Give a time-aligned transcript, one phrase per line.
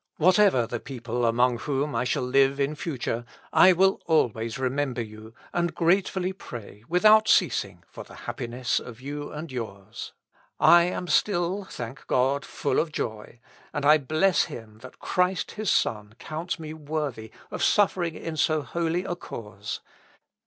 [0.17, 5.35] Whatever the people among whom I shall live in future, I will always remember you,
[5.53, 10.13] and gratefully pray, without ceasing, for the happiness of you and yours....
[10.59, 13.39] I am still, thank God, full of joy,
[13.75, 18.63] and I bless him that Christ his Son counts me worthy of suffering in so
[18.63, 19.81] holy a cause.